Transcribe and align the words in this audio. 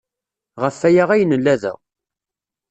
Ɣef 0.61 0.77
waya 0.81 1.03
ay 1.13 1.23
nella 1.25 1.55
da. 1.61 1.73